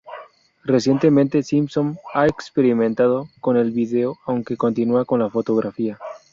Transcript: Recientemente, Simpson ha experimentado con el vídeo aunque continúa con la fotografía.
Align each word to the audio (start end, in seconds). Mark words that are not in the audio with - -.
Recientemente, 0.63 1.43
Simpson 1.43 1.99
ha 2.15 2.25
experimentado 2.25 3.29
con 3.39 3.55
el 3.55 3.69
vídeo 3.69 4.17
aunque 4.25 4.57
continúa 4.57 5.05
con 5.05 5.19
la 5.19 5.29
fotografía. 5.29 5.99